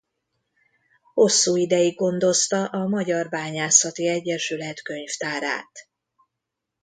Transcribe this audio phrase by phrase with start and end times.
[1.13, 5.89] Hosszú ideig gondozta a Magyar Bányászati Egyesület könyvtárát.